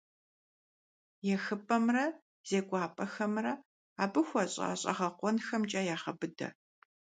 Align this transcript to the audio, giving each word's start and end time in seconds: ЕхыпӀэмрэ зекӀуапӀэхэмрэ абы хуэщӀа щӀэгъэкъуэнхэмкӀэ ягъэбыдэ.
ЕхыпӀэмрэ 1.33 2.05
зекӀуапӀэхэмрэ 2.47 3.53
абы 4.03 4.21
хуэщӀа 4.27 4.67
щӀэгъэкъуэнхэмкӀэ 4.81 5.81
ягъэбыдэ. 5.95 6.47